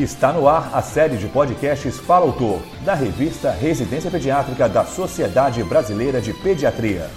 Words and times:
Está 0.00 0.32
no 0.32 0.48
ar 0.48 0.70
a 0.72 0.80
série 0.80 1.18
de 1.18 1.28
podcasts 1.28 1.98
Fala 1.98 2.24
Autor, 2.24 2.62
da 2.86 2.94
revista 2.94 3.50
Residência 3.50 4.10
Pediátrica 4.10 4.66
da 4.66 4.82
Sociedade 4.82 5.62
Brasileira 5.62 6.22
de 6.22 6.32
Pediatria. 6.32 7.10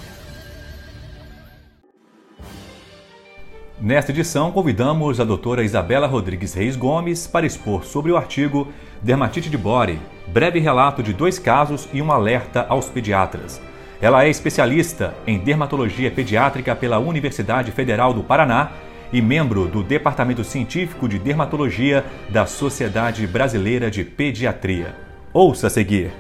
Nesta 3.80 4.12
edição, 4.12 4.52
convidamos 4.52 5.22
a 5.22 5.24
doutora 5.24 5.64
Isabela 5.64 6.08
Rodrigues 6.08 6.54
Reis 6.54 6.76
Gomes 6.76 7.26
para 7.26 7.46
expor 7.46 7.86
sobre 7.86 8.12
o 8.12 8.18
artigo 8.18 8.68
Dermatite 9.02 9.50
de 9.50 9.58
Bore, 9.58 10.02
breve 10.28 10.60
relato 10.60 11.02
de 11.02 11.14
dois 11.14 11.40
casos 11.40 11.88
e 11.94 12.02
um 12.02 12.12
alerta 12.12 12.66
aos 12.68 12.90
pediatras. 12.90 13.62
Ela 14.02 14.26
é 14.26 14.30
especialista 14.30 15.16
em 15.26 15.40
dermatologia 15.40 16.12
pediátrica 16.12 16.76
pela 16.76 17.00
Universidade 17.00 17.72
Federal 17.72 18.14
do 18.14 18.22
Paraná 18.22 18.72
e 19.14 19.22
membro 19.22 19.68
do 19.68 19.84
Departamento 19.84 20.44
Científico 20.44 21.08
de 21.08 21.20
Dermatologia 21.20 22.04
da 22.32 22.48
Sociedade 22.48 23.28
Brasileira 23.28 23.92
de 23.92 24.04
Pediatria. 24.04 24.96
Ouça 25.32 25.68
a 25.68 25.70
seguir. 25.70 26.12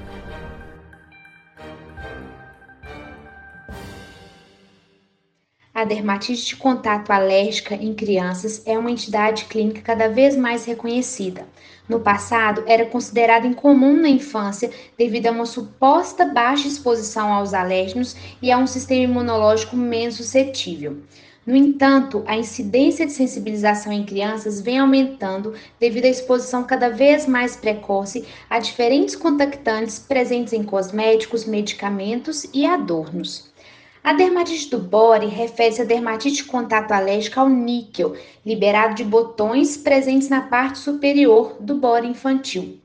A 5.74 5.84
dermatite 5.86 6.46
de 6.46 6.56
contato 6.56 7.10
alérgica 7.10 7.74
em 7.74 7.96
crianças 7.96 8.62
é 8.64 8.78
uma 8.78 8.92
entidade 8.92 9.46
clínica 9.46 9.82
cada 9.82 10.08
vez 10.08 10.38
mais 10.38 10.64
reconhecida. 10.64 11.48
No 11.90 12.00
passado, 12.00 12.64
era 12.68 12.86
considerada 12.86 13.48
incomum 13.48 14.00
na 14.00 14.08
infância 14.08 14.70
devido 14.96 15.28
a 15.28 15.32
uma 15.32 15.48
suposta 15.48 16.26
baixa 16.26 16.68
exposição 16.68 17.34
aos 17.34 17.56
alérgenos 17.56 18.16
e 18.40 18.52
a 18.52 18.58
um 18.60 18.68
sistema 18.68 19.04
imunológico 19.04 19.76
menos 19.76 20.18
suscetível. 20.18 21.02
No 21.46 21.56
entanto, 21.58 22.24
a 22.26 22.38
incidência 22.38 23.06
de 23.06 23.12
sensibilização 23.12 23.92
em 23.92 24.06
crianças 24.06 24.62
vem 24.62 24.80
aumentando 24.80 25.54
devido 25.78 26.06
à 26.06 26.08
exposição 26.08 26.64
cada 26.64 26.90
vez 26.90 27.28
mais 27.28 27.56
precoce 27.56 28.26
a 28.50 28.60
diferentes 28.60 29.14
contactantes 29.14 30.00
presentes 30.00 30.54
em 30.54 30.64
cosméticos, 30.64 31.44
medicamentos 31.46 32.46
e 32.54 32.66
adornos. 32.66 33.52
A 34.02 34.14
dermatite 34.14 34.70
do 34.70 34.80
bore 34.80 35.28
refere-se 35.28 35.82
à 35.82 35.86
dermatite 35.86 36.38
de 36.38 36.44
contato 36.46 36.94
alérgica 36.94 37.42
ao 37.42 37.50
níquel, 37.50 38.16
liberado 38.46 38.96
de 38.96 39.04
botões 39.04 39.76
presentes 39.76 40.30
na 40.30 40.42
parte 40.42 40.80
superior 40.80 41.58
do 41.60 41.76
bore 41.76 42.08
infantil. 42.08 42.83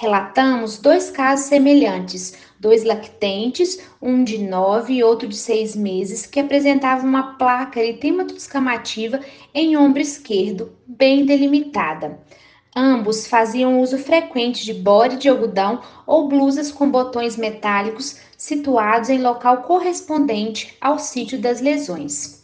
Relatamos 0.00 0.78
dois 0.78 1.10
casos 1.10 1.44
semelhantes, 1.44 2.32
dois 2.58 2.84
lactentes, 2.84 3.78
um 4.00 4.24
de 4.24 4.38
nove 4.38 4.94
e 4.94 5.04
outro 5.04 5.28
de 5.28 5.36
seis 5.36 5.76
meses, 5.76 6.24
que 6.24 6.40
apresentavam 6.40 7.06
uma 7.06 7.34
placa 7.34 7.78
eritemato-descamativa 7.78 9.20
em 9.52 9.76
ombro 9.76 10.00
esquerdo, 10.00 10.72
bem 10.86 11.26
delimitada. 11.26 12.18
Ambos 12.74 13.26
faziam 13.26 13.78
uso 13.78 13.98
frequente 13.98 14.64
de 14.64 14.72
bode 14.72 15.18
de 15.18 15.28
algodão 15.28 15.82
ou 16.06 16.28
blusas 16.28 16.72
com 16.72 16.90
botões 16.90 17.36
metálicos 17.36 18.20
situados 18.38 19.10
em 19.10 19.20
local 19.20 19.64
correspondente 19.64 20.78
ao 20.80 20.98
sítio 20.98 21.38
das 21.38 21.60
lesões 21.60 22.39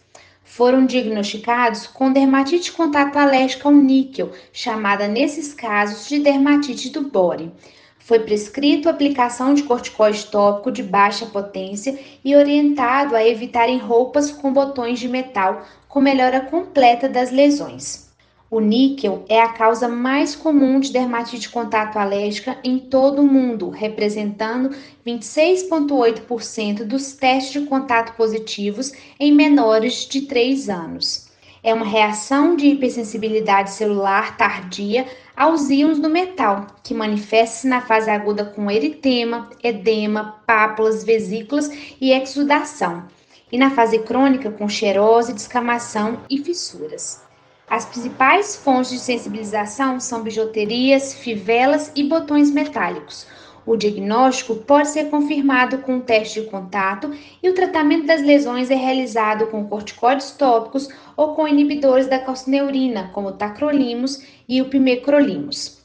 foram 0.46 0.86
diagnosticados 0.86 1.88
com 1.88 2.12
dermatite 2.12 2.72
contato 2.72 3.18
alérgica 3.18 3.68
ao 3.68 3.74
níquel, 3.74 4.30
chamada 4.52 5.08
nesses 5.08 5.52
casos 5.52 6.08
de 6.08 6.20
dermatite 6.20 6.88
do 6.88 7.02
bore. 7.02 7.50
Foi 7.98 8.20
prescrito 8.20 8.88
a 8.88 8.92
aplicação 8.92 9.52
de 9.52 9.64
corticoide 9.64 10.26
tópico 10.26 10.70
de 10.70 10.82
baixa 10.82 11.26
potência 11.26 11.98
e 12.24 12.36
orientado 12.36 13.16
a 13.16 13.26
evitarem 13.26 13.78
roupas 13.78 14.30
com 14.30 14.52
botões 14.52 15.00
de 15.00 15.08
metal, 15.08 15.66
com 15.88 16.00
melhora 16.00 16.40
completa 16.40 17.08
das 17.08 17.32
lesões. 17.32 18.05
O 18.48 18.60
níquel 18.60 19.24
é 19.28 19.42
a 19.42 19.48
causa 19.48 19.88
mais 19.88 20.36
comum 20.36 20.78
de 20.78 20.92
dermatite 20.92 21.50
contato 21.50 21.98
alérgica 21.98 22.56
em 22.62 22.78
todo 22.78 23.22
o 23.22 23.26
mundo, 23.26 23.70
representando 23.70 24.70
26,8% 25.04 26.84
dos 26.84 27.12
testes 27.12 27.60
de 27.60 27.68
contato 27.68 28.16
positivos 28.16 28.92
em 29.18 29.32
menores 29.32 30.06
de 30.06 30.22
3 30.22 30.68
anos. 30.68 31.26
É 31.60 31.74
uma 31.74 31.84
reação 31.84 32.54
de 32.54 32.68
hipersensibilidade 32.68 33.72
celular 33.72 34.36
tardia 34.36 35.08
aos 35.36 35.68
íons 35.68 35.98
do 35.98 36.08
metal, 36.08 36.68
que 36.84 36.94
manifesta-se 36.94 37.66
na 37.66 37.80
fase 37.80 38.08
aguda 38.08 38.44
com 38.44 38.70
eritema, 38.70 39.50
edema, 39.60 40.40
pápulas, 40.46 41.02
vesículas 41.02 41.68
e 42.00 42.12
exudação, 42.12 43.08
e 43.50 43.58
na 43.58 43.70
fase 43.70 43.98
crônica 43.98 44.52
com 44.52 44.68
xerose, 44.68 45.32
descamação 45.32 46.20
e 46.30 46.38
fissuras. 46.38 47.25
As 47.68 47.84
principais 47.84 48.54
fontes 48.54 48.92
de 48.92 48.98
sensibilização 49.00 49.98
são 49.98 50.22
bijuterias, 50.22 51.14
fivelas 51.14 51.90
e 51.96 52.04
botões 52.04 52.48
metálicos. 52.48 53.26
O 53.66 53.76
diagnóstico 53.76 54.54
pode 54.54 54.88
ser 54.90 55.10
confirmado 55.10 55.78
com 55.78 55.96
um 55.96 56.00
teste 56.00 56.40
de 56.40 56.46
contato 56.46 57.10
e 57.42 57.50
o 57.50 57.54
tratamento 57.54 58.06
das 58.06 58.22
lesões 58.22 58.70
é 58.70 58.76
realizado 58.76 59.48
com 59.48 59.66
corticóides 59.66 60.30
tópicos 60.30 60.88
ou 61.16 61.34
com 61.34 61.48
inibidores 61.48 62.06
da 62.06 62.20
calcineurina, 62.20 63.10
como 63.12 63.30
o 63.30 63.32
tacrolimus 63.32 64.22
e 64.48 64.62
o 64.62 64.66
pimecrolimus. 64.66 65.84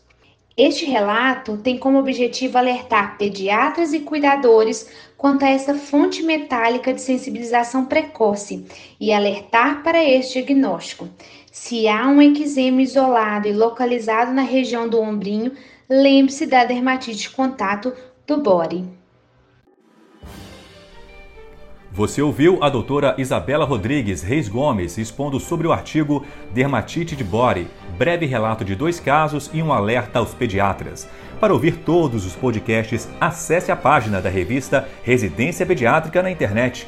Este 0.56 0.86
relato 0.86 1.58
tem 1.58 1.80
como 1.80 1.98
objetivo 1.98 2.58
alertar 2.58 3.18
pediatras 3.18 3.94
e 3.94 4.02
cuidadores 4.02 4.88
quanto 5.18 5.44
a 5.44 5.50
essa 5.50 5.74
fonte 5.74 6.22
metálica 6.22 6.94
de 6.94 7.02
sensibilização 7.02 7.86
precoce 7.86 8.66
e 9.00 9.12
alertar 9.12 9.82
para 9.82 10.04
este 10.04 10.34
diagnóstico. 10.34 11.10
Se 11.52 11.86
há 11.86 12.08
um 12.08 12.22
eczema 12.22 12.82
isolado 12.82 13.46
e 13.46 13.52
localizado 13.52 14.32
na 14.32 14.42
região 14.42 14.88
do 14.88 14.98
ombrinho, 15.02 15.52
lembre-se 15.90 16.46
da 16.46 16.64
dermatite 16.64 17.18
de 17.18 17.30
contato 17.30 17.92
do 18.26 18.38
body. 18.38 18.86
Você 21.92 22.22
ouviu 22.22 22.64
a 22.64 22.70
doutora 22.70 23.16
Isabela 23.18 23.66
Rodrigues 23.66 24.24
Reis 24.24 24.48
Gomes 24.48 24.98
expondo 24.98 25.42
sobre 25.42 25.68
o 25.68 25.74
artigo 25.74 26.26
Dermatite 26.54 27.18
de 27.18 27.24
Bore, 27.26 27.68
breve 27.98 28.26
relato 28.26 28.64
de 28.64 28.74
dois 28.74 28.98
casos 28.98 29.52
e 29.54 29.62
um 29.62 29.74
alerta 29.74 30.20
aos 30.20 30.34
pediatras. 30.34 31.06
Para 31.38 31.52
ouvir 31.52 31.80
todos 31.80 32.26
os 32.26 32.34
podcasts, 32.34 33.10
acesse 33.20 33.74
a 33.74 33.76
página 33.76 34.22
da 34.22 34.30
revista 34.30 34.88
Residência 35.04 35.66
Pediátrica 35.66 36.24
na 36.24 36.32
internet. 36.32 36.88